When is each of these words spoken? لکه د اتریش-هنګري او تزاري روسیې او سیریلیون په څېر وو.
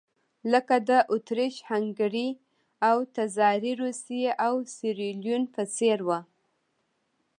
لکه 0.51 0.75
د 0.89 0.91
اتریش-هنګري 1.13 2.29
او 2.89 2.97
تزاري 3.15 3.71
روسیې 3.83 4.31
او 4.45 4.53
سیریلیون 4.75 5.43
په 5.53 5.63
څېر 5.75 5.99
وو. 6.07 6.19